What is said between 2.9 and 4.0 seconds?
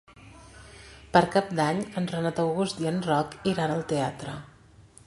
en Roc iran al